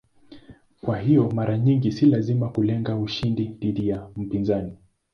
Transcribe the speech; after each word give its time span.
Kwa 0.81 0.99
hiyo 0.99 1.31
mara 1.31 1.57
nyingi 1.57 1.91
si 1.91 2.05
lazima 2.05 2.49
kulenga 2.49 2.95
ushindi 2.95 3.45
dhidi 3.61 3.87
ya 3.87 4.09
mpinzani. 4.15 4.77